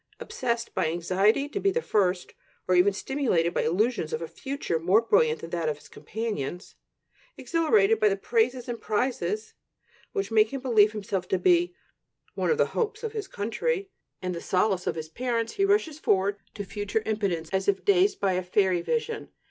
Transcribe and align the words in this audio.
Obsessed 0.19 0.73
by 0.73 0.87
anxiety 0.87 1.47
to 1.47 1.59
be 1.59 1.69
the 1.69 1.79
first, 1.83 2.33
or 2.67 2.73
even 2.73 2.91
stimulated 2.91 3.53
by 3.53 3.61
illusions 3.61 4.11
of 4.13 4.19
a 4.19 4.27
future 4.27 4.79
more 4.79 4.99
brilliant 5.03 5.41
than 5.41 5.51
that 5.51 5.69
of 5.69 5.77
his 5.77 5.87
companions, 5.87 6.73
exhilarated 7.37 7.99
by 7.99 8.09
the 8.09 8.17
praises 8.17 8.67
and 8.67 8.81
prizes 8.81 9.53
which 10.11 10.31
make 10.31 10.51
him 10.51 10.59
believe 10.61 10.93
himself 10.93 11.27
to 11.27 11.37
be 11.37 11.75
"one 12.33 12.49
of 12.49 12.57
the 12.57 12.65
hopes 12.73 13.03
of 13.03 13.13
his 13.13 13.27
country," 13.27 13.91
and 14.23 14.33
the 14.33 14.41
"solace 14.41 14.87
of 14.87 14.95
his 14.95 15.07
parents," 15.07 15.53
he 15.53 15.65
rushes 15.65 15.99
forward 15.99 16.37
to 16.55 16.65
future 16.65 17.03
impotence, 17.05 17.49
as 17.53 17.67
if 17.67 17.85
dazed 17.85 18.19
by 18.19 18.33
a 18.33 18.41
fairy 18.41 18.81
vision. 18.81 19.29